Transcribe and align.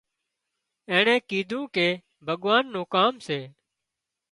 اينڻي 0.89 1.15
ڪيڌوون 1.29 1.65
ڪي 1.75 1.87
ڀڳوان 2.27 2.63
نُون 2.73 2.85
ڪام 2.93 3.13
سي 3.27 3.39